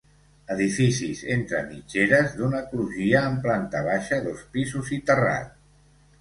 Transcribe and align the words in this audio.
Edificis 0.53 1.19
entre 1.35 1.59
mitgeres 1.73 2.33
d'una 2.39 2.61
crugia, 2.71 3.21
amb 3.27 3.45
planta 3.45 3.83
baixa, 3.89 4.21
dos 4.29 4.43
pisos 4.57 4.91
i 4.99 5.01
terrat. 5.13 5.55